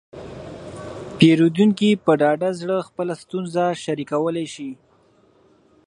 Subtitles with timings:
[1.17, 4.71] پیرودونکي په ډاډه زړه خپله ستونزه شریکولی شي.